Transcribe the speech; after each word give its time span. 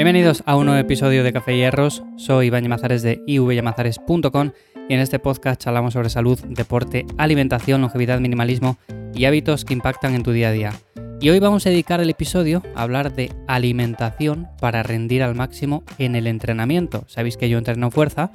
Bienvenidos 0.00 0.42
a 0.46 0.56
un 0.56 0.64
nuevo 0.64 0.80
episodio 0.80 1.22
de 1.22 1.30
Café 1.30 1.54
y 1.54 1.58
Hierros. 1.58 2.02
Soy 2.16 2.46
Iván 2.46 2.62
Yamazares 2.62 3.02
de 3.02 3.22
ivyamazares.com 3.26 4.52
y 4.88 4.94
en 4.94 4.98
este 4.98 5.18
podcast 5.18 5.60
charlamos 5.60 5.92
sobre 5.92 6.08
salud, 6.08 6.40
deporte, 6.48 7.04
alimentación, 7.18 7.82
longevidad, 7.82 8.18
minimalismo 8.18 8.78
y 9.12 9.26
hábitos 9.26 9.66
que 9.66 9.74
impactan 9.74 10.14
en 10.14 10.22
tu 10.22 10.32
día 10.32 10.48
a 10.48 10.52
día. 10.52 10.72
Y 11.20 11.28
hoy 11.28 11.38
vamos 11.38 11.66
a 11.66 11.68
dedicar 11.68 12.00
el 12.00 12.08
episodio 12.08 12.62
a 12.74 12.80
hablar 12.80 13.14
de 13.14 13.30
alimentación 13.46 14.48
para 14.58 14.82
rendir 14.82 15.22
al 15.22 15.34
máximo 15.34 15.84
en 15.98 16.16
el 16.16 16.26
entrenamiento. 16.28 17.04
Sabéis 17.06 17.36
que 17.36 17.50
yo 17.50 17.58
entreno 17.58 17.90
fuerza. 17.90 18.30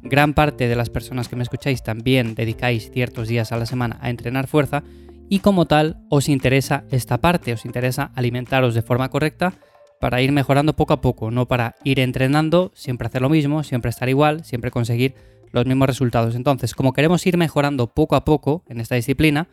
Gran 0.00 0.32
parte 0.32 0.68
de 0.68 0.76
las 0.76 0.88
personas 0.88 1.28
que 1.28 1.36
me 1.36 1.42
escucháis 1.42 1.82
también 1.82 2.34
dedicáis 2.34 2.90
ciertos 2.90 3.28
días 3.28 3.52
a 3.52 3.58
la 3.58 3.66
semana 3.66 3.98
a 4.00 4.08
entrenar 4.08 4.46
fuerza 4.46 4.84
y 5.28 5.40
como 5.40 5.66
tal 5.66 5.98
os 6.08 6.30
interesa 6.30 6.84
esta 6.90 7.18
parte, 7.18 7.52
os 7.52 7.66
interesa 7.66 8.10
alimentaros 8.14 8.74
de 8.74 8.80
forma 8.80 9.10
correcta 9.10 9.52
para 10.00 10.22
ir 10.22 10.32
mejorando 10.32 10.74
poco 10.74 10.94
a 10.94 11.00
poco, 11.02 11.30
no 11.30 11.46
para 11.46 11.76
ir 11.84 12.00
entrenando, 12.00 12.72
siempre 12.74 13.06
hacer 13.06 13.20
lo 13.20 13.28
mismo, 13.28 13.62
siempre 13.62 13.90
estar 13.90 14.08
igual, 14.08 14.44
siempre 14.44 14.70
conseguir 14.70 15.14
los 15.52 15.66
mismos 15.66 15.86
resultados. 15.88 16.34
Entonces, 16.34 16.74
como 16.74 16.94
queremos 16.94 17.24
ir 17.26 17.36
mejorando 17.36 17.86
poco 17.86 18.16
a 18.16 18.24
poco 18.24 18.64
en 18.68 18.80
esta 18.80 18.94
disciplina, 18.94 19.46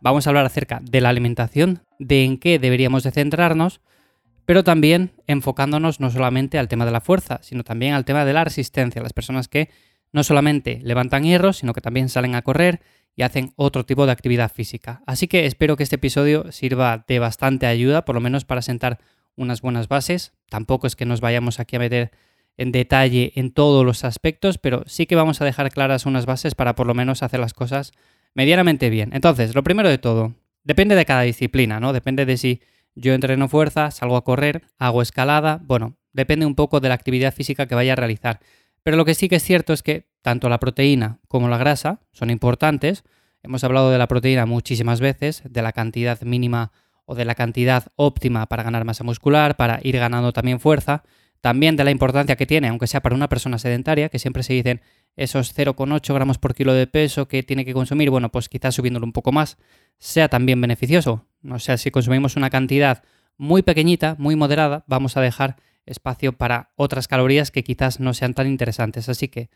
vamos 0.00 0.26
a 0.26 0.30
hablar 0.30 0.46
acerca 0.46 0.80
de 0.82 1.00
la 1.02 1.10
alimentación, 1.10 1.82
de 1.98 2.24
en 2.24 2.38
qué 2.38 2.58
deberíamos 2.58 3.02
de 3.02 3.10
centrarnos, 3.10 3.82
pero 4.46 4.64
también 4.64 5.12
enfocándonos 5.26 6.00
no 6.00 6.10
solamente 6.10 6.58
al 6.58 6.68
tema 6.68 6.86
de 6.86 6.92
la 6.92 7.02
fuerza, 7.02 7.40
sino 7.42 7.62
también 7.62 7.92
al 7.92 8.06
tema 8.06 8.24
de 8.24 8.32
la 8.32 8.44
resistencia, 8.44 9.02
las 9.02 9.12
personas 9.12 9.46
que 9.46 9.68
no 10.10 10.24
solamente 10.24 10.80
levantan 10.84 11.24
hierros, 11.24 11.58
sino 11.58 11.74
que 11.74 11.82
también 11.82 12.08
salen 12.08 12.34
a 12.34 12.40
correr 12.40 12.80
y 13.14 13.22
hacen 13.22 13.52
otro 13.56 13.84
tipo 13.84 14.06
de 14.06 14.12
actividad 14.12 14.50
física. 14.50 15.02
Así 15.06 15.28
que 15.28 15.44
espero 15.44 15.76
que 15.76 15.82
este 15.82 15.96
episodio 15.96 16.50
sirva 16.50 17.04
de 17.06 17.18
bastante 17.18 17.66
ayuda, 17.66 18.06
por 18.06 18.14
lo 18.14 18.22
menos 18.22 18.46
para 18.46 18.62
sentar 18.62 19.00
unas 19.36 19.60
buenas 19.62 19.88
bases. 19.88 20.32
Tampoco 20.48 20.86
es 20.86 20.96
que 20.96 21.06
nos 21.06 21.20
vayamos 21.20 21.60
aquí 21.60 21.76
a 21.76 21.80
meter 21.80 22.10
en 22.56 22.72
detalle 22.72 23.32
en 23.36 23.52
todos 23.52 23.84
los 23.84 24.04
aspectos, 24.04 24.58
pero 24.58 24.82
sí 24.86 25.06
que 25.06 25.14
vamos 25.14 25.40
a 25.40 25.44
dejar 25.44 25.70
claras 25.70 26.06
unas 26.06 26.26
bases 26.26 26.54
para 26.54 26.74
por 26.74 26.86
lo 26.86 26.94
menos 26.94 27.22
hacer 27.22 27.40
las 27.40 27.54
cosas 27.54 27.92
medianamente 28.34 28.90
bien. 28.90 29.10
Entonces, 29.12 29.54
lo 29.54 29.62
primero 29.62 29.88
de 29.88 29.98
todo, 29.98 30.34
depende 30.64 30.94
de 30.94 31.04
cada 31.04 31.22
disciplina, 31.22 31.80
¿no? 31.80 31.92
Depende 31.92 32.26
de 32.26 32.36
si 32.36 32.60
yo 32.94 33.12
entreno 33.12 33.48
fuerza, 33.48 33.90
salgo 33.90 34.16
a 34.16 34.24
correr, 34.24 34.62
hago 34.78 35.02
escalada, 35.02 35.60
bueno, 35.62 35.96
depende 36.12 36.46
un 36.46 36.54
poco 36.54 36.80
de 36.80 36.88
la 36.88 36.94
actividad 36.94 37.34
física 37.34 37.66
que 37.66 37.74
vaya 37.74 37.92
a 37.92 37.96
realizar. 37.96 38.40
Pero 38.82 38.96
lo 38.96 39.04
que 39.04 39.14
sí 39.14 39.28
que 39.28 39.36
es 39.36 39.42
cierto 39.42 39.72
es 39.72 39.82
que 39.82 40.08
tanto 40.22 40.48
la 40.48 40.58
proteína 40.58 41.18
como 41.28 41.48
la 41.48 41.58
grasa 41.58 42.00
son 42.12 42.30
importantes. 42.30 43.04
Hemos 43.42 43.64
hablado 43.64 43.90
de 43.90 43.98
la 43.98 44.08
proteína 44.08 44.46
muchísimas 44.46 45.00
veces, 45.00 45.42
de 45.44 45.62
la 45.62 45.72
cantidad 45.72 46.20
mínima 46.22 46.72
o 47.06 47.14
de 47.14 47.24
la 47.24 47.34
cantidad 47.34 47.86
óptima 47.96 48.46
para 48.46 48.62
ganar 48.62 48.84
masa 48.84 49.04
muscular, 49.04 49.56
para 49.56 49.80
ir 49.82 49.96
ganando 49.96 50.32
también 50.32 50.60
fuerza, 50.60 51.04
también 51.40 51.76
de 51.76 51.84
la 51.84 51.90
importancia 51.90 52.36
que 52.36 52.46
tiene, 52.46 52.68
aunque 52.68 52.86
sea 52.86 53.00
para 53.00 53.14
una 53.14 53.28
persona 53.28 53.58
sedentaria, 53.58 54.08
que 54.08 54.18
siempre 54.18 54.42
se 54.42 54.52
dicen 54.52 54.82
esos 55.16 55.56
0,8 55.56 56.12
gramos 56.12 56.38
por 56.38 56.54
kilo 56.54 56.74
de 56.74 56.86
peso 56.86 57.28
que 57.28 57.42
tiene 57.42 57.64
que 57.64 57.72
consumir, 57.72 58.10
bueno, 58.10 58.30
pues 58.30 58.48
quizás 58.48 58.74
subiéndolo 58.74 59.06
un 59.06 59.12
poco 59.12 59.32
más 59.32 59.56
sea 59.98 60.28
también 60.28 60.60
beneficioso. 60.60 61.26
O 61.48 61.58
sea, 61.58 61.76
si 61.78 61.90
consumimos 61.90 62.36
una 62.36 62.50
cantidad 62.50 63.02
muy 63.38 63.62
pequeñita, 63.62 64.16
muy 64.18 64.36
moderada, 64.36 64.84
vamos 64.86 65.16
a 65.16 65.20
dejar 65.20 65.56
espacio 65.86 66.32
para 66.32 66.72
otras 66.74 67.08
calorías 67.08 67.50
que 67.50 67.64
quizás 67.64 68.00
no 68.00 68.12
sean 68.12 68.34
tan 68.34 68.46
interesantes. 68.46 69.08
Así 69.08 69.28
que, 69.28 69.48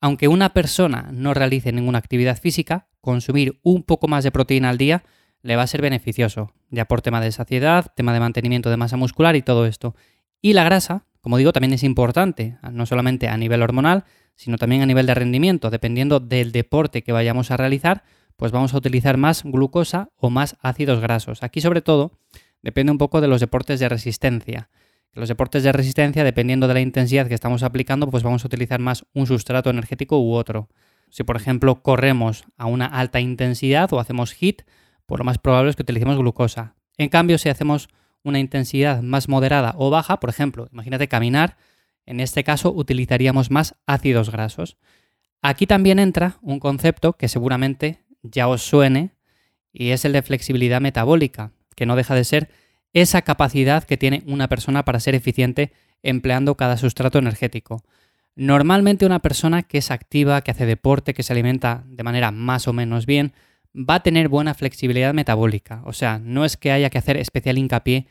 aunque 0.00 0.28
una 0.28 0.52
persona 0.52 1.10
no 1.12 1.34
realice 1.34 1.72
ninguna 1.72 1.98
actividad 1.98 2.40
física, 2.40 2.88
consumir 3.00 3.58
un 3.62 3.82
poco 3.82 4.08
más 4.08 4.24
de 4.24 4.30
proteína 4.30 4.70
al 4.70 4.78
día 4.78 5.02
le 5.42 5.56
va 5.56 5.62
a 5.62 5.66
ser 5.66 5.82
beneficioso, 5.82 6.52
ya 6.70 6.86
por 6.86 7.02
tema 7.02 7.20
de 7.20 7.32
saciedad, 7.32 7.92
tema 7.94 8.12
de 8.12 8.20
mantenimiento 8.20 8.70
de 8.70 8.76
masa 8.76 8.96
muscular 8.96 9.36
y 9.36 9.42
todo 9.42 9.66
esto. 9.66 9.94
Y 10.40 10.52
la 10.52 10.64
grasa, 10.64 11.04
como 11.20 11.36
digo, 11.36 11.52
también 11.52 11.72
es 11.72 11.82
importante, 11.82 12.58
no 12.70 12.86
solamente 12.86 13.28
a 13.28 13.36
nivel 13.36 13.62
hormonal, 13.62 14.04
sino 14.36 14.56
también 14.56 14.82
a 14.82 14.86
nivel 14.86 15.06
de 15.06 15.14
rendimiento. 15.14 15.70
Dependiendo 15.70 16.20
del 16.20 16.52
deporte 16.52 17.02
que 17.02 17.12
vayamos 17.12 17.50
a 17.50 17.56
realizar, 17.56 18.04
pues 18.36 18.52
vamos 18.52 18.74
a 18.74 18.78
utilizar 18.78 19.16
más 19.18 19.42
glucosa 19.44 20.10
o 20.16 20.30
más 20.30 20.56
ácidos 20.62 21.00
grasos. 21.00 21.42
Aquí 21.42 21.60
sobre 21.60 21.82
todo 21.82 22.18
depende 22.62 22.92
un 22.92 22.98
poco 22.98 23.20
de 23.20 23.28
los 23.28 23.40
deportes 23.40 23.80
de 23.80 23.88
resistencia. 23.88 24.70
Los 25.12 25.28
deportes 25.28 25.62
de 25.62 25.72
resistencia, 25.72 26.24
dependiendo 26.24 26.68
de 26.68 26.74
la 26.74 26.80
intensidad 26.80 27.28
que 27.28 27.34
estamos 27.34 27.62
aplicando, 27.62 28.08
pues 28.08 28.22
vamos 28.22 28.44
a 28.44 28.46
utilizar 28.46 28.80
más 28.80 29.04
un 29.12 29.26
sustrato 29.26 29.68
energético 29.68 30.18
u 30.18 30.32
otro. 30.32 30.68
Si 31.10 31.22
por 31.22 31.36
ejemplo 31.36 31.82
corremos 31.82 32.44
a 32.56 32.66
una 32.66 32.86
alta 32.86 33.20
intensidad 33.20 33.92
o 33.92 34.00
hacemos 34.00 34.32
HIT, 34.32 34.62
pues 35.12 35.18
lo 35.18 35.24
más 35.26 35.36
probable 35.36 35.68
es 35.68 35.76
que 35.76 35.82
utilicemos 35.82 36.16
glucosa. 36.16 36.74
En 36.96 37.10
cambio, 37.10 37.36
si 37.36 37.50
hacemos 37.50 37.90
una 38.22 38.38
intensidad 38.38 39.02
más 39.02 39.28
moderada 39.28 39.74
o 39.76 39.90
baja, 39.90 40.18
por 40.18 40.30
ejemplo, 40.30 40.70
imagínate 40.72 41.06
caminar, 41.06 41.58
en 42.06 42.18
este 42.18 42.44
caso 42.44 42.72
utilizaríamos 42.72 43.50
más 43.50 43.74
ácidos 43.86 44.30
grasos. 44.30 44.78
Aquí 45.42 45.66
también 45.66 45.98
entra 45.98 46.38
un 46.40 46.60
concepto 46.60 47.12
que 47.12 47.28
seguramente 47.28 47.98
ya 48.22 48.48
os 48.48 48.62
suene 48.62 49.10
y 49.70 49.90
es 49.90 50.06
el 50.06 50.14
de 50.14 50.22
flexibilidad 50.22 50.80
metabólica, 50.80 51.52
que 51.76 51.84
no 51.84 51.94
deja 51.94 52.14
de 52.14 52.24
ser 52.24 52.48
esa 52.94 53.20
capacidad 53.20 53.84
que 53.84 53.98
tiene 53.98 54.22
una 54.26 54.48
persona 54.48 54.82
para 54.86 54.98
ser 54.98 55.14
eficiente 55.14 55.74
empleando 56.02 56.56
cada 56.56 56.78
sustrato 56.78 57.18
energético. 57.18 57.84
Normalmente 58.34 59.04
una 59.04 59.18
persona 59.18 59.62
que 59.62 59.76
es 59.76 59.90
activa, 59.90 60.40
que 60.40 60.52
hace 60.52 60.64
deporte, 60.64 61.12
que 61.12 61.22
se 61.22 61.34
alimenta 61.34 61.84
de 61.84 62.02
manera 62.02 62.30
más 62.30 62.66
o 62.66 62.72
menos 62.72 63.04
bien, 63.04 63.34
va 63.74 63.96
a 63.96 64.02
tener 64.02 64.28
buena 64.28 64.54
flexibilidad 64.54 65.14
metabólica. 65.14 65.82
O 65.84 65.92
sea, 65.92 66.18
no 66.18 66.44
es 66.44 66.56
que 66.56 66.72
haya 66.72 66.90
que 66.90 66.98
hacer 66.98 67.16
especial 67.16 67.58
hincapié 67.58 68.06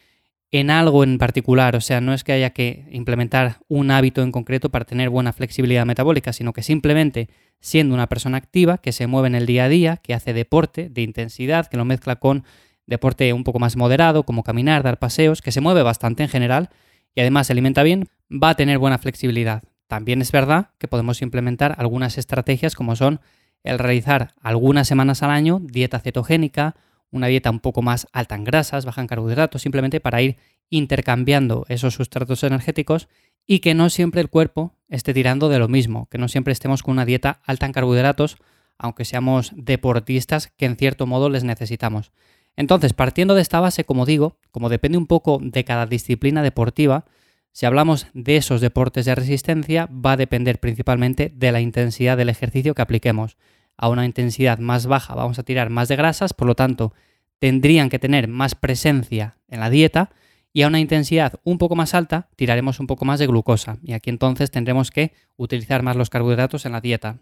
en 0.51 0.69
algo 0.69 1.05
en 1.05 1.17
particular, 1.17 1.77
o 1.77 1.81
sea, 1.81 2.01
no 2.01 2.13
es 2.13 2.25
que 2.25 2.33
haya 2.33 2.49
que 2.49 2.85
implementar 2.91 3.59
un 3.69 3.89
hábito 3.89 4.21
en 4.21 4.33
concreto 4.33 4.69
para 4.69 4.83
tener 4.83 5.09
buena 5.09 5.31
flexibilidad 5.31 5.85
metabólica, 5.85 6.33
sino 6.33 6.51
que 6.51 6.61
simplemente 6.61 7.29
siendo 7.61 7.95
una 7.95 8.09
persona 8.09 8.37
activa, 8.37 8.77
que 8.77 8.91
se 8.91 9.07
mueve 9.07 9.29
en 9.29 9.35
el 9.35 9.45
día 9.45 9.65
a 9.65 9.69
día, 9.69 9.97
que 9.97 10.13
hace 10.13 10.33
deporte 10.33 10.89
de 10.89 11.03
intensidad, 11.03 11.67
que 11.67 11.77
lo 11.77 11.85
mezcla 11.85 12.17
con 12.17 12.43
deporte 12.85 13.31
un 13.31 13.45
poco 13.45 13.59
más 13.59 13.77
moderado, 13.77 14.23
como 14.23 14.43
caminar, 14.43 14.83
dar 14.83 14.99
paseos, 14.99 15.41
que 15.41 15.53
se 15.53 15.61
mueve 15.61 15.83
bastante 15.83 16.23
en 16.23 16.29
general 16.29 16.69
y 17.15 17.21
además 17.21 17.47
se 17.47 17.53
alimenta 17.53 17.83
bien, 17.83 18.09
va 18.29 18.49
a 18.49 18.55
tener 18.55 18.77
buena 18.77 18.97
flexibilidad. 18.97 19.63
También 19.87 20.21
es 20.21 20.33
verdad 20.33 20.71
que 20.79 20.87
podemos 20.89 21.21
implementar 21.21 21.75
algunas 21.77 22.17
estrategias 22.17 22.75
como 22.75 22.97
son 22.97 23.21
el 23.63 23.79
realizar 23.79 24.33
algunas 24.41 24.87
semanas 24.87 25.23
al 25.23 25.31
año 25.31 25.59
dieta 25.61 25.99
cetogénica, 25.99 26.75
una 27.11 27.27
dieta 27.27 27.51
un 27.51 27.59
poco 27.59 27.81
más 27.81 28.07
alta 28.13 28.35
en 28.35 28.43
grasas, 28.43 28.85
baja 28.85 29.01
en 29.01 29.07
carbohidratos, 29.07 29.61
simplemente 29.61 29.99
para 29.99 30.21
ir 30.21 30.37
intercambiando 30.69 31.65
esos 31.67 31.93
sustratos 31.93 32.43
energéticos 32.43 33.07
y 33.45 33.59
que 33.59 33.73
no 33.73 33.89
siempre 33.89 34.21
el 34.21 34.29
cuerpo 34.29 34.73
esté 34.87 35.13
tirando 35.13 35.49
de 35.49 35.59
lo 35.59 35.67
mismo, 35.67 36.07
que 36.09 36.17
no 36.17 36.27
siempre 36.27 36.53
estemos 36.53 36.83
con 36.83 36.93
una 36.93 37.05
dieta 37.05 37.41
alta 37.45 37.65
en 37.65 37.73
carbohidratos, 37.73 38.37
aunque 38.77 39.05
seamos 39.05 39.51
deportistas 39.55 40.47
que 40.57 40.65
en 40.65 40.77
cierto 40.77 41.05
modo 41.05 41.29
les 41.29 41.43
necesitamos. 41.43 42.11
Entonces, 42.55 42.93
partiendo 42.93 43.35
de 43.35 43.41
esta 43.41 43.59
base, 43.59 43.83
como 43.85 44.05
digo, 44.05 44.37
como 44.51 44.69
depende 44.69 44.97
un 44.97 45.07
poco 45.07 45.39
de 45.41 45.63
cada 45.63 45.85
disciplina 45.85 46.41
deportiva, 46.41 47.05
si 47.51 47.65
hablamos 47.65 48.07
de 48.13 48.37
esos 48.37 48.61
deportes 48.61 49.05
de 49.05 49.15
resistencia, 49.15 49.87
va 49.87 50.13
a 50.13 50.17
depender 50.17 50.59
principalmente 50.59 51.31
de 51.35 51.51
la 51.51 51.61
intensidad 51.61 52.17
del 52.17 52.29
ejercicio 52.29 52.73
que 52.73 52.81
apliquemos. 52.81 53.37
A 53.77 53.89
una 53.89 54.05
intensidad 54.05 54.59
más 54.59 54.85
baja 54.85 55.15
vamos 55.15 55.39
a 55.39 55.43
tirar 55.43 55.69
más 55.69 55.87
de 55.87 55.95
grasas, 55.95 56.33
por 56.33 56.47
lo 56.47 56.55
tanto, 56.55 56.93
tendrían 57.39 57.89
que 57.89 57.99
tener 57.99 58.27
más 58.27 58.55
presencia 58.55 59.37
en 59.49 59.59
la 59.59 59.69
dieta 59.69 60.11
y 60.53 60.61
a 60.61 60.67
una 60.67 60.79
intensidad 60.79 61.39
un 61.43 61.57
poco 61.57 61.75
más 61.75 61.93
alta 61.93 62.29
tiraremos 62.35 62.79
un 62.79 62.87
poco 62.87 63.05
más 63.05 63.19
de 63.19 63.27
glucosa 63.27 63.77
y 63.83 63.93
aquí 63.93 64.09
entonces 64.09 64.51
tendremos 64.51 64.91
que 64.91 65.13
utilizar 65.37 65.81
más 65.81 65.95
los 65.95 66.09
carbohidratos 66.09 66.65
en 66.65 66.73
la 66.73 66.81
dieta. 66.81 67.17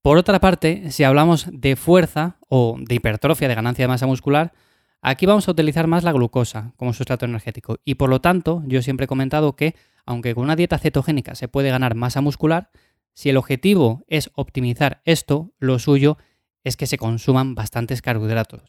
Por 0.00 0.18
otra 0.18 0.40
parte, 0.40 0.90
si 0.90 1.04
hablamos 1.04 1.46
de 1.52 1.76
fuerza 1.76 2.38
o 2.48 2.76
de 2.80 2.96
hipertrofia, 2.96 3.46
de 3.46 3.54
ganancia 3.54 3.84
de 3.84 3.88
masa 3.88 4.06
muscular, 4.06 4.52
Aquí 5.04 5.26
vamos 5.26 5.48
a 5.48 5.50
utilizar 5.50 5.88
más 5.88 6.04
la 6.04 6.12
glucosa 6.12 6.74
como 6.76 6.92
sustrato 6.92 7.24
energético 7.24 7.78
y 7.84 7.96
por 7.96 8.08
lo 8.08 8.20
tanto 8.20 8.62
yo 8.66 8.82
siempre 8.82 9.04
he 9.04 9.08
comentado 9.08 9.56
que 9.56 9.74
aunque 10.06 10.32
con 10.32 10.44
una 10.44 10.54
dieta 10.54 10.78
cetogénica 10.78 11.34
se 11.34 11.48
puede 11.48 11.70
ganar 11.70 11.96
masa 11.96 12.20
muscular, 12.20 12.70
si 13.12 13.28
el 13.28 13.36
objetivo 13.36 14.04
es 14.06 14.30
optimizar 14.34 15.02
esto, 15.04 15.50
lo 15.58 15.80
suyo 15.80 16.18
es 16.62 16.76
que 16.76 16.86
se 16.86 16.98
consuman 16.98 17.56
bastantes 17.56 18.00
carbohidratos. 18.00 18.62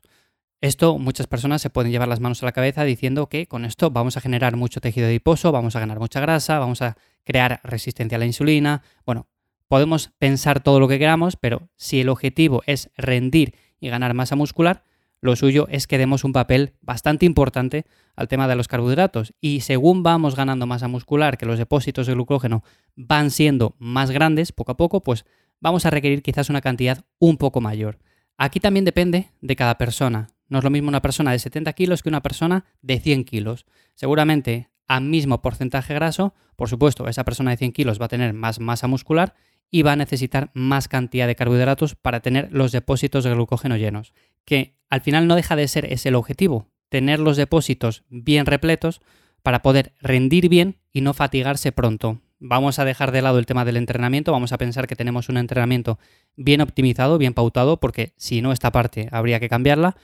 Esto 0.60 0.98
muchas 0.98 1.28
personas 1.28 1.62
se 1.62 1.70
pueden 1.70 1.92
llevar 1.92 2.08
las 2.08 2.20
manos 2.20 2.42
a 2.42 2.48
la 2.48 2.52
cabeza 2.52 2.84
diciendo 2.84 3.30
que 3.30 3.46
con 3.46 3.64
esto 3.64 3.92
vamos 3.92 4.18
a 4.18 4.22
generar 4.22 4.56
mucho 4.56 4.82
tejido 4.82 5.06
adiposo, 5.06 5.52
vamos 5.52 5.76
a 5.76 5.82
ganar 5.82 6.00
mucha 6.00 6.20
grasa, 6.20 6.58
vamos 6.58 6.82
a 6.82 6.98
crear 7.24 7.60
resistencia 7.64 8.16
a 8.16 8.20
la 8.20 8.26
insulina. 8.26 8.82
Bueno, 9.06 9.28
podemos 9.68 10.12
pensar 10.18 10.64
todo 10.64 10.80
lo 10.80 10.88
que 10.88 10.98
queramos, 10.98 11.36
pero 11.36 11.70
si 11.76 12.02
el 12.02 12.10
objetivo 12.10 12.64
es 12.66 12.90
rendir 12.98 13.54
y 13.80 13.90
ganar 13.90 14.16
masa 14.16 14.36
muscular, 14.36 14.84
lo 15.24 15.38
suyo 15.38 15.68
es 15.70 15.88
que 15.88 15.98
demos 15.98 16.26
un 16.26 16.34
papel 16.34 16.74
bastante 16.82 17.26
importante 17.26 17.86
al 18.18 18.28
tema 18.28 18.50
de 18.50 18.58
los 18.58 18.68
carbohidratos. 18.68 19.34
Y 19.40 19.62
según 19.62 20.04
vamos 20.04 20.36
ganando 20.36 20.68
masa 20.68 20.90
muscular, 20.90 21.38
que 21.38 21.46
los 21.46 21.58
depósitos 21.58 22.08
de 22.08 22.14
glucógeno 22.14 22.62
van 22.98 23.32
siendo 23.32 23.78
más 23.80 24.12
grandes 24.12 24.52
poco 24.52 24.74
a 24.74 24.78
poco, 24.78 25.02
pues 25.02 25.24
vamos 25.62 25.86
a 25.86 25.92
requerir 25.92 26.24
quizás 26.24 26.50
una 26.50 26.60
cantidad 26.60 27.06
un 27.20 27.38
poco 27.38 27.62
mayor. 27.62 28.00
Aquí 28.38 28.60
también 28.60 28.84
depende 28.84 29.30
de 29.40 29.56
cada 29.56 29.78
persona. 29.78 30.28
No 30.50 30.58
es 30.58 30.64
lo 30.66 30.70
mismo 30.70 30.90
una 30.90 31.02
persona 31.02 31.32
de 31.32 31.40
70 31.40 31.72
kilos 31.72 32.04
que 32.04 32.10
una 32.10 32.22
persona 32.22 32.66
de 32.82 33.00
100 33.00 33.24
kilos. 33.24 33.66
Seguramente 33.96 34.72
a 34.90 35.00
mismo 35.00 35.42
porcentaje 35.42 35.94
graso, 35.94 36.34
por 36.58 36.68
supuesto, 36.68 37.08
esa 37.08 37.24
persona 37.24 37.52
de 37.52 37.58
100 37.58 37.72
kilos 37.72 38.02
va 38.02 38.08
a 38.08 38.10
tener 38.10 38.34
más 38.34 38.60
masa 38.60 38.88
muscular 38.88 39.36
y 39.74 39.82
va 39.82 39.94
a 39.94 39.96
necesitar 39.96 40.52
más 40.54 40.88
cantidad 40.88 41.26
de 41.26 41.36
carbohidratos 41.36 41.96
para 41.96 42.20
tener 42.20 42.50
los 42.52 42.72
depósitos 42.72 43.24
de 43.24 43.34
glucógeno 43.34 43.76
llenos, 43.76 44.14
que 44.46 44.76
al 44.90 45.02
final 45.02 45.28
no 45.28 45.36
deja 45.36 45.56
de 45.56 45.68
ser 45.68 45.92
ese 45.92 46.10
el 46.10 46.16
objetivo, 46.16 46.68
tener 46.90 47.20
los 47.20 47.38
depósitos 47.38 48.04
bien 48.10 48.46
repletos 48.46 49.02
para 49.42 49.62
poder 49.62 49.94
rendir 50.00 50.50
bien 50.50 50.78
y 50.92 51.02
no 51.02 51.14
fatigarse 51.14 51.72
pronto. 51.72 52.22
Vamos 52.40 52.78
a 52.78 52.86
dejar 52.86 53.12
de 53.12 53.22
lado 53.22 53.40
el 53.40 53.46
tema 53.46 53.66
del 53.66 53.78
entrenamiento, 53.78 54.32
vamos 54.32 54.52
a 54.52 54.58
pensar 54.58 54.88
que 54.88 54.96
tenemos 54.96 55.30
un 55.30 55.38
entrenamiento 55.38 55.98
bien 56.36 56.62
optimizado, 56.62 57.18
bien 57.18 57.34
pautado, 57.34 57.80
porque 57.80 58.14
si 58.18 58.42
no 58.42 58.52
esta 58.52 58.72
parte 58.72 59.08
habría 59.12 59.40
que 59.40 59.50
cambiarla, 59.50 59.96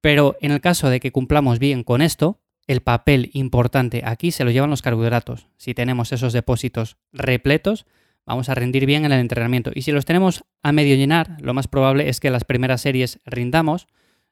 pero 0.00 0.36
en 0.40 0.52
el 0.52 0.60
caso 0.60 0.90
de 0.90 1.00
que 1.00 1.12
cumplamos 1.12 1.58
bien 1.58 1.84
con 1.84 2.02
esto, 2.02 2.40
el 2.66 2.80
papel 2.80 3.30
importante 3.34 4.02
aquí 4.04 4.30
se 4.30 4.44
lo 4.44 4.50
llevan 4.50 4.70
los 4.70 4.82
carbohidratos. 4.82 5.48
Si 5.56 5.74
tenemos 5.74 6.12
esos 6.12 6.32
depósitos 6.32 6.96
repletos, 7.12 7.86
vamos 8.26 8.48
a 8.48 8.54
rendir 8.54 8.86
bien 8.86 9.04
en 9.04 9.12
el 9.12 9.20
entrenamiento. 9.20 9.70
Y 9.74 9.82
si 9.82 9.92
los 9.92 10.04
tenemos 10.04 10.44
a 10.62 10.72
medio 10.72 10.96
llenar, 10.96 11.36
lo 11.40 11.54
más 11.54 11.68
probable 11.68 12.08
es 12.08 12.20
que 12.20 12.30
las 12.30 12.44
primeras 12.44 12.80
series 12.80 13.20
rindamos, 13.24 13.86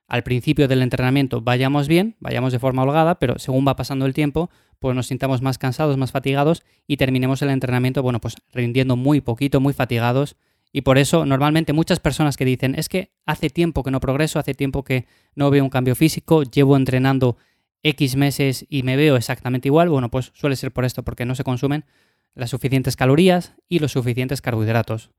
al 0.07 0.23
principio 0.25 0.67
del 0.67 0.83
entrenamiento 0.83 1.41
vayamos 1.41 1.87
bien, 1.87 2.17
vayamos 2.19 2.53
de 2.53 2.59
forma 2.59 2.83
holgada, 2.83 3.19
pero 3.19 3.39
según 3.39 3.67
va 3.67 3.77
pasando 3.77 4.07
el 4.07 4.15
tiempo, 4.15 4.51
pues 4.81 4.97
nos 4.97 5.07
sintamos 5.07 5.41
más 5.41 5.59
cansados, 5.59 5.97
más 5.97 6.11
fatigados 6.11 6.65
y 6.87 6.97
terminemos 6.97 7.43
el 7.43 7.51
entrenamiento, 7.51 8.03
bueno, 8.03 8.21
pues 8.21 8.35
rindiendo 8.53 8.97
muy 8.97 9.21
poquito, 9.21 9.61
muy 9.61 9.73
fatigados. 9.73 10.37
Y 10.73 10.83
por 10.83 10.99
eso 10.99 11.27
normalmente 11.27 11.73
muchas 11.73 12.01
personas 12.01 12.37
que 12.37 12.45
dicen, 12.45 12.75
es 12.77 12.89
que 12.89 13.13
hace 13.27 13.51
tiempo 13.51 13.83
que 13.83 13.91
no 13.91 14.01
progreso, 14.01 14.39
hace 14.39 14.55
tiempo 14.55 14.83
que 14.85 15.07
no 15.35 15.51
veo 15.51 15.63
un 15.63 15.71
cambio 15.71 15.95
físico, 15.95 16.43
llevo 16.43 16.77
entrenando 16.77 17.37
X 17.83 18.17
meses 18.17 18.67
y 18.69 18.83
me 18.83 18.97
veo 18.97 19.17
exactamente 19.17 19.69
igual, 19.69 19.89
bueno, 19.89 20.11
pues 20.11 20.33
suele 20.35 20.57
ser 20.57 20.73
por 20.73 20.85
esto, 20.85 21.03
porque 21.03 21.25
no 21.25 21.35
se 21.35 21.45
consumen 21.45 21.85
las 22.35 22.51
suficientes 22.51 22.97
calorías 22.97 23.55
y 23.69 23.79
los 23.79 23.93
suficientes 23.93 24.41
carbohidratos. 24.41 25.11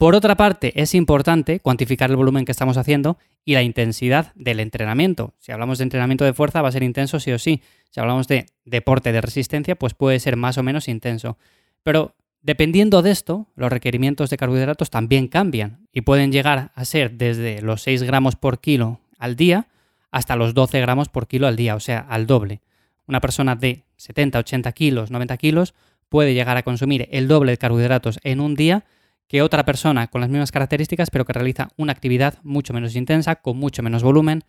Por 0.00 0.14
otra 0.14 0.34
parte, 0.34 0.72
es 0.80 0.94
importante 0.94 1.60
cuantificar 1.60 2.08
el 2.08 2.16
volumen 2.16 2.46
que 2.46 2.52
estamos 2.52 2.78
haciendo 2.78 3.18
y 3.44 3.52
la 3.52 3.62
intensidad 3.62 4.32
del 4.34 4.60
entrenamiento. 4.60 5.34
Si 5.38 5.52
hablamos 5.52 5.76
de 5.76 5.84
entrenamiento 5.84 6.24
de 6.24 6.32
fuerza, 6.32 6.62
va 6.62 6.68
a 6.68 6.72
ser 6.72 6.82
intenso 6.82 7.20
sí 7.20 7.32
o 7.32 7.38
sí. 7.38 7.60
Si 7.90 8.00
hablamos 8.00 8.26
de 8.26 8.46
deporte 8.64 9.12
de 9.12 9.20
resistencia, 9.20 9.76
pues 9.76 9.92
puede 9.92 10.18
ser 10.18 10.36
más 10.36 10.56
o 10.56 10.62
menos 10.62 10.88
intenso. 10.88 11.36
Pero 11.82 12.14
dependiendo 12.40 13.02
de 13.02 13.10
esto, 13.10 13.48
los 13.56 13.70
requerimientos 13.70 14.30
de 14.30 14.38
carbohidratos 14.38 14.88
también 14.88 15.28
cambian 15.28 15.86
y 15.92 16.00
pueden 16.00 16.32
llegar 16.32 16.72
a 16.74 16.84
ser 16.86 17.18
desde 17.18 17.60
los 17.60 17.82
6 17.82 18.02
gramos 18.02 18.36
por 18.36 18.60
kilo 18.60 19.00
al 19.18 19.36
día 19.36 19.68
hasta 20.10 20.36
los 20.36 20.54
12 20.54 20.80
gramos 20.80 21.08
por 21.08 21.26
kilo 21.26 21.46
al 21.46 21.56
día, 21.56 21.74
o 21.74 21.80
sea, 21.80 22.00
al 22.08 22.26
doble. 22.26 22.60
Una 23.06 23.20
persona 23.20 23.56
de 23.56 23.84
70, 23.96 24.38
80 24.38 24.72
kilos, 24.72 25.10
90 25.10 25.36
kilos 25.36 25.74
puede 26.10 26.34
llegar 26.34 26.58
a 26.58 26.62
consumir 26.62 27.08
el 27.10 27.28
doble 27.28 27.52
de 27.52 27.58
carbohidratos 27.58 28.18
en 28.22 28.40
un 28.40 28.54
día 28.54 28.84
que 29.26 29.42
otra 29.42 29.64
persona 29.64 30.08
con 30.08 30.20
las 30.20 30.28
mismas 30.28 30.50
características, 30.50 31.08
pero 31.08 31.24
que 31.24 31.32
realiza 31.32 31.68
una 31.76 31.92
actividad 31.92 32.38
mucho 32.42 32.74
menos 32.74 32.96
intensa, 32.96 33.36
con 33.36 33.56
mucho 33.56 33.82
menos 33.82 34.02
volumen. 34.02 34.42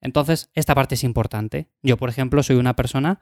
Entonces, 0.00 0.50
esta 0.54 0.74
parte 0.74 0.96
es 0.96 1.04
importante. 1.04 1.68
Yo, 1.82 1.96
por 1.96 2.10
ejemplo, 2.10 2.42
soy 2.42 2.56
una 2.56 2.74
persona 2.74 3.20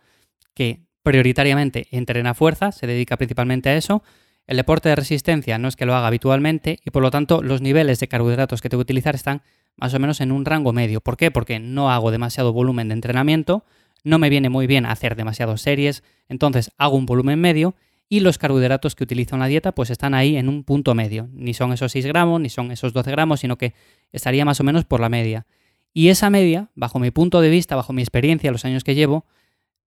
que 0.55 0.87
prioritariamente 1.03 1.87
entrena 1.91 2.33
fuerza, 2.33 2.73
se 2.73 2.87
dedica 2.87 3.19
principalmente 3.19 3.69
a 3.69 3.77
eso. 3.77 4.03
El 4.47 4.57
deporte 4.57 4.89
de 4.89 4.97
resistencia 4.97 5.59
no 5.59 5.69
es 5.69 5.77
que 5.77 5.87
lo 5.87 5.95
haga 5.95 6.07
habitualmente 6.07 6.81
y 6.85 6.91
por 6.91 7.03
lo 7.03 7.11
tanto 7.11 7.43
los 7.43 7.61
niveles 7.61 8.01
de 8.01 8.09
carbohidratos 8.09 8.63
que 8.63 8.69
tengo 8.69 8.81
que 8.81 8.87
utilizar 8.87 9.15
están 9.15 9.43
más 9.77 9.95
o 9.95 9.99
menos 9.99 10.21
en 10.21 10.33
un 10.33 10.45
rango 10.45 10.73
medio. 10.73 11.01
¿Por 11.01 11.17
qué? 11.17 11.31
Porque 11.31 11.59
no 11.61 11.91
hago 11.91 12.11
demasiado 12.11 12.53
volumen 12.53 12.89
de 12.89 12.95
entrenamiento, 12.95 13.65
no 14.05 14.19
me 14.19 14.31
viene 14.31 14.49
muy 14.49 14.67
bien 14.67 14.87
hacer 14.87 15.17
demasiadas 15.17 15.61
series, 15.61 16.03
entonces 16.29 16.71
hago 16.79 16.97
un 16.97 17.07
volumen 17.07 17.41
medio 17.41 17.75
y 18.09 18.21
los 18.21 18.37
carbohidratos 18.37 18.95
que 18.95 19.05
utilizo 19.05 19.37
en 19.37 19.41
la 19.41 19.47
dieta 19.47 19.73
pues 19.73 19.89
están 19.89 20.13
ahí 20.13 20.37
en 20.37 20.49
un 20.49 20.65
punto 20.65 20.95
medio. 20.95 21.29
Ni 21.33 21.55
son 21.55 21.73
esos 21.73 21.93
6 21.93 22.07
gramos, 22.07 22.41
ni 22.41 22.51
son 22.51 22.71
esos 22.71 22.93
12 22.93 23.11
gramos, 23.11 23.41
sino 23.41 23.57
que 23.57 23.73
estaría 24.13 24.45
más 24.45 24.61
o 24.61 24.65
menos 24.65 24.85
por 24.85 25.01
la 25.01 25.09
media. 25.09 25.47
Y 25.95 26.09
esa 26.09 26.31
media, 26.31 26.71
bajo 26.75 26.99
mi 26.99 27.11
punto 27.11 27.41
de 27.41 27.51
vista, 27.51 27.77
bajo 27.77 27.93
mi 27.93 28.03
experiencia, 28.03 28.53
los 28.53 28.65
años 28.65 28.85
que 28.85 28.95
llevo, 28.95 29.25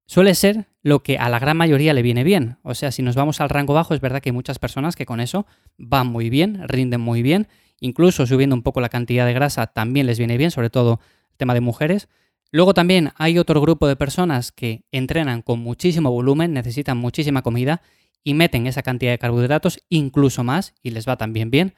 suele 0.06 0.35
ser 0.35 0.68
lo 0.81 1.03
que 1.03 1.18
a 1.18 1.29
la 1.29 1.39
gran 1.39 1.57
mayoría 1.57 1.94
le 1.94 2.01
viene 2.01 2.23
bien. 2.23 2.57
O 2.63 2.75
sea, 2.75 2.91
si 2.91 3.01
nos 3.01 3.15
vamos 3.15 3.41
al 3.41 3.50
rango 3.50 3.73
bajo, 3.73 3.94
es 3.94 4.01
verdad 4.01 4.21
que 4.21 4.29
hay 4.29 4.33
muchas 4.33 4.59
personas 4.59 4.95
que 4.95 5.06
con 5.06 5.19
eso 5.19 5.45
van 5.77 6.07
muy 6.07 6.29
bien, 6.29 6.68
rinden 6.68 7.01
muy 7.01 7.21
bien, 7.21 7.47
incluso 7.79 8.25
subiendo 8.25 8.56
un 8.56 8.63
poco 8.63 8.81
la 8.81 8.89
cantidad 8.89 9.25
de 9.25 9.33
grasa 9.33 9.68
también 9.68 10.06
les 10.06 10.18
viene 10.18 10.38
bien, 10.38 10.51
sobre 10.51 10.69
todo 10.69 11.00
el 11.31 11.38
tema 11.38 11.53
de 11.53 11.61
mujeres. 11.61 12.07
Luego 12.51 12.74
también 12.74 13.12
hay 13.15 13.38
otro 13.38 13.59
grupo 13.62 13.88
de 13.88 13.95
personas 13.95 14.51
que 14.51 14.83
entrenan 14.92 15.42
con 15.42 15.59
muchísimo 15.59 16.12
volumen, 16.12 16.53
necesitan 16.53 16.97
muchísima 16.97 17.42
comida 17.42 17.81
y 18.24 18.33
meten 18.33 18.68
esa 18.68 18.81
cantidad 18.81 19.12
de 19.12 19.19
carbohidratos, 19.19 19.80
incluso 19.89 20.44
más, 20.44 20.74
y 20.81 20.92
les 20.92 21.07
va 21.07 21.18
también 21.18 21.51
bien. 21.51 21.74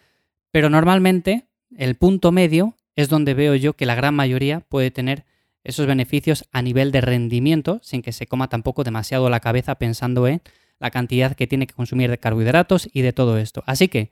Pero 0.52 0.70
normalmente 0.70 1.48
el 1.76 1.96
punto 1.96 2.32
medio 2.32 2.76
es 2.96 3.10
donde 3.10 3.34
veo 3.34 3.56
yo 3.56 3.74
que 3.74 3.86
la 3.86 3.96
gran 3.96 4.16
mayoría 4.16 4.62
puede 4.62 4.92
tener 4.92 5.26
esos 5.64 5.86
beneficios 5.86 6.46
a 6.52 6.62
nivel 6.62 6.92
de 6.92 7.02
rendimiento, 7.02 7.80
sin 7.84 8.02
que 8.02 8.14
se 8.14 8.26
coma 8.26 8.48
tampoco 8.48 8.84
demasiado 8.84 9.30
la 9.30 9.42
cabeza 9.42 9.76
pensando 9.76 10.28
en 10.28 10.42
la 10.80 10.92
cantidad 10.92 11.36
que 11.36 11.48
tiene 11.48 11.68
que 11.68 11.74
consumir 11.74 12.10
de 12.10 12.18
carbohidratos 12.18 12.88
y 12.94 13.02
de 13.02 13.14
todo 13.14 13.38
esto. 13.38 13.64
Así 13.66 13.88
que 13.88 14.12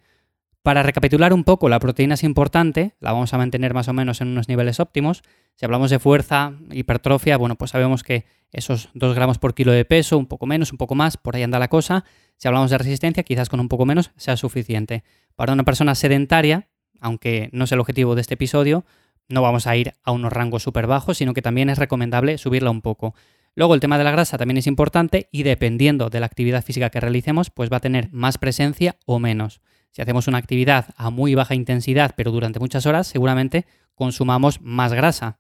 para 0.66 0.82
recapitular 0.82 1.32
un 1.32 1.44
poco, 1.44 1.70
la 1.70 1.78
proteína 1.78 2.16
es 2.16 2.24
importante, 2.24 2.96
la 3.00 3.12
vamos 3.12 3.36
a 3.36 3.38
mantener 3.38 3.76
más 3.76 3.88
o 3.88 3.94
menos 3.94 4.20
en 4.22 4.30
unos 4.30 4.50
niveles 4.50 4.80
óptimos. 4.80 5.22
Si 5.54 5.64
hablamos 5.64 5.92
de 5.92 6.00
fuerza, 6.00 6.54
hipertrofia, 6.72 7.38
bueno, 7.38 7.56
pues 7.56 7.70
sabemos 7.70 8.02
que 8.02 8.26
esos 8.52 8.90
2 8.96 9.14
gramos 9.14 9.38
por 9.38 9.54
kilo 9.54 9.72
de 9.72 9.86
peso, 9.86 10.18
un 10.18 10.26
poco 10.26 10.48
menos, 10.48 10.72
un 10.72 10.80
poco 10.80 10.96
más, 10.96 11.18
por 11.18 11.36
ahí 11.36 11.44
anda 11.44 11.60
la 11.60 11.68
cosa. 11.68 12.04
Si 12.38 12.48
hablamos 12.48 12.72
de 12.72 12.80
resistencia, 12.80 13.22
quizás 13.22 13.48
con 13.48 13.60
un 13.60 13.70
poco 13.70 13.86
menos 13.86 14.10
sea 14.16 14.38
suficiente. 14.38 15.04
Para 15.36 15.54
una 15.54 15.64
persona 15.66 15.94
sedentaria, 15.94 16.68
aunque 17.00 17.50
no 17.52 17.66
es 17.66 17.72
el 17.72 17.80
objetivo 17.80 18.16
de 18.16 18.22
este 18.22 18.34
episodio, 18.34 18.86
no 19.30 19.44
vamos 19.44 19.68
a 19.68 19.76
ir 19.76 19.94
a 20.04 20.14
unos 20.14 20.34
rangos 20.34 20.64
súper 20.64 20.88
bajos, 20.88 21.20
sino 21.20 21.36
que 21.36 21.44
también 21.44 21.70
es 21.70 21.78
recomendable 21.78 22.40
subirla 22.40 22.72
un 22.72 22.82
poco. 22.82 23.14
Luego 23.54 23.76
el 23.76 23.82
tema 23.82 24.00
de 24.00 24.04
la 24.04 24.12
grasa 24.12 24.40
también 24.40 24.58
es 24.58 24.66
importante 24.66 25.30
y 25.32 25.44
dependiendo 25.44 26.10
de 26.10 26.22
la 26.22 26.26
actividad 26.26 26.64
física 26.64 26.90
que 26.90 27.00
realicemos, 27.00 27.52
pues 27.52 27.72
va 27.72 27.78
a 27.78 27.82
tener 27.82 28.10
más 28.12 28.40
presencia 28.40 28.98
o 29.06 29.20
menos. 29.20 29.62
Si 29.96 30.02
hacemos 30.02 30.28
una 30.28 30.40
actividad 30.40 30.88
a 30.98 31.10
muy 31.10 31.36
baja 31.36 31.56
intensidad, 31.56 32.16
pero 32.18 32.30
durante 32.30 32.60
muchas 32.60 32.86
horas, 32.86 33.08
seguramente 33.08 33.66
consumamos 33.94 34.60
más 34.60 34.92
grasa. 34.92 35.38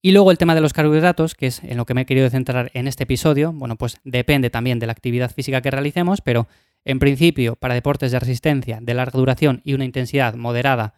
Y 0.00 0.12
luego 0.12 0.30
el 0.30 0.38
tema 0.38 0.54
de 0.54 0.60
los 0.60 0.72
carbohidratos, 0.72 1.34
que 1.34 1.48
es 1.48 1.64
en 1.64 1.76
lo 1.76 1.86
que 1.86 1.94
me 1.94 2.02
he 2.02 2.06
querido 2.06 2.30
centrar 2.30 2.70
en 2.74 2.86
este 2.86 3.02
episodio, 3.02 3.52
bueno, 3.52 3.74
pues 3.74 3.98
depende 4.04 4.48
también 4.48 4.78
de 4.78 4.86
la 4.86 4.92
actividad 4.92 5.32
física 5.32 5.60
que 5.60 5.72
realicemos, 5.72 6.20
pero 6.20 6.46
en 6.84 7.00
principio 7.00 7.56
para 7.56 7.74
deportes 7.74 8.12
de 8.12 8.20
resistencia 8.20 8.78
de 8.80 8.94
larga 8.94 9.18
duración 9.18 9.60
y 9.64 9.74
una 9.74 9.84
intensidad 9.84 10.36
moderada, 10.36 10.94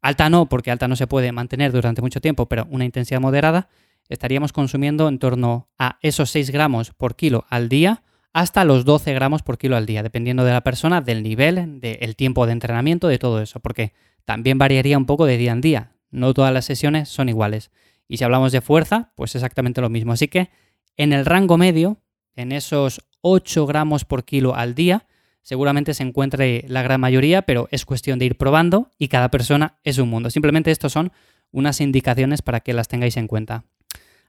alta 0.00 0.30
no, 0.30 0.48
porque 0.48 0.70
alta 0.70 0.88
no 0.88 0.96
se 0.96 1.06
puede 1.06 1.30
mantener 1.30 1.72
durante 1.72 2.00
mucho 2.00 2.22
tiempo, 2.22 2.48
pero 2.48 2.66
una 2.70 2.86
intensidad 2.86 3.20
moderada, 3.20 3.68
estaríamos 4.08 4.54
consumiendo 4.54 5.08
en 5.08 5.18
torno 5.18 5.68
a 5.78 5.98
esos 6.00 6.30
6 6.30 6.52
gramos 6.52 6.90
por 6.90 7.16
kilo 7.16 7.44
al 7.50 7.68
día 7.68 8.02
hasta 8.34 8.64
los 8.64 8.84
12 8.84 9.14
gramos 9.14 9.42
por 9.42 9.58
kilo 9.58 9.76
al 9.76 9.86
día, 9.86 10.02
dependiendo 10.02 10.44
de 10.44 10.52
la 10.52 10.62
persona, 10.62 11.00
del 11.00 11.22
nivel, 11.22 11.80
del 11.80 12.16
tiempo 12.16 12.46
de 12.46 12.52
entrenamiento, 12.52 13.06
de 13.06 13.18
todo 13.18 13.40
eso, 13.40 13.60
porque 13.60 13.92
también 14.24 14.58
variaría 14.58 14.98
un 14.98 15.06
poco 15.06 15.24
de 15.24 15.36
día 15.36 15.52
en 15.52 15.60
día. 15.60 15.92
No 16.10 16.34
todas 16.34 16.52
las 16.52 16.64
sesiones 16.64 17.08
son 17.08 17.28
iguales. 17.28 17.70
Y 18.08 18.16
si 18.16 18.24
hablamos 18.24 18.50
de 18.50 18.60
fuerza, 18.60 19.12
pues 19.14 19.36
exactamente 19.36 19.80
lo 19.80 19.88
mismo. 19.88 20.12
Así 20.12 20.26
que 20.26 20.50
en 20.96 21.12
el 21.12 21.24
rango 21.26 21.56
medio, 21.58 22.02
en 22.34 22.50
esos 22.50 23.02
8 23.20 23.66
gramos 23.66 24.04
por 24.04 24.24
kilo 24.24 24.56
al 24.56 24.74
día, 24.74 25.06
seguramente 25.42 25.94
se 25.94 26.02
encuentre 26.02 26.64
la 26.66 26.82
gran 26.82 27.00
mayoría, 27.00 27.42
pero 27.42 27.68
es 27.70 27.84
cuestión 27.84 28.18
de 28.18 28.24
ir 28.24 28.36
probando 28.36 28.90
y 28.98 29.08
cada 29.08 29.30
persona 29.30 29.78
es 29.84 29.98
un 29.98 30.10
mundo. 30.10 30.28
Simplemente 30.28 30.72
estos 30.72 30.92
son 30.92 31.12
unas 31.52 31.80
indicaciones 31.80 32.42
para 32.42 32.58
que 32.60 32.72
las 32.72 32.88
tengáis 32.88 33.16
en 33.16 33.28
cuenta. 33.28 33.64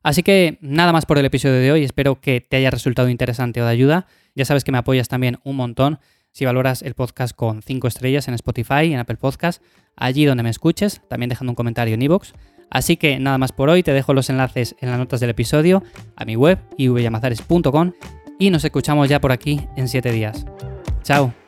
Así 0.06 0.22
que 0.22 0.60
nada 0.62 0.94
más 0.94 1.08
por 1.08 1.18
el 1.18 1.26
episodio 1.26 1.56
de 1.56 1.72
hoy, 1.72 1.84
espero 1.84 2.22
que 2.22 2.40
te 2.40 2.58
haya 2.58 2.70
resultado 2.70 3.10
interesante 3.10 3.60
o 3.60 3.66
de 3.66 3.72
ayuda. 3.72 4.06
Ya 4.36 4.46
sabes 4.46 4.64
que 4.64 4.72
me 4.72 4.78
apoyas 4.78 5.08
también 5.08 5.40
un 5.44 5.56
montón 5.56 5.98
si 6.32 6.46
valoras 6.46 6.84
el 6.84 6.94
podcast 6.94 7.36
con 7.36 7.64
5 7.64 7.88
estrellas 7.88 8.28
en 8.28 8.36
Spotify, 8.36 8.94
en 8.94 9.00
Apple 9.00 9.16
Podcast, 9.16 9.64
allí 9.96 10.26
donde 10.26 10.44
me 10.44 10.52
escuches, 10.52 11.02
también 11.10 11.30
dejando 11.30 11.54
un 11.54 11.56
comentario 11.56 11.96
en 11.96 12.04
iVoox. 12.04 12.34
Así 12.70 12.98
que 12.98 13.18
nada 13.18 13.40
más 13.40 13.52
por 13.52 13.68
hoy, 13.70 13.82
te 13.82 13.94
dejo 13.94 14.14
los 14.14 14.30
enlaces 14.30 14.76
en 14.80 14.92
las 14.92 15.00
notas 15.00 15.22
del 15.22 15.32
episodio, 15.32 15.82
a 16.16 16.24
mi 16.24 16.36
web 16.36 16.60
ivyamazares.com 16.78 17.94
y 18.38 18.52
nos 18.52 18.64
escuchamos 18.64 19.10
ya 19.10 19.20
por 19.20 19.32
aquí 19.32 19.68
en 19.76 19.88
7 19.88 20.12
días. 20.12 20.46
Chao. 21.02 21.45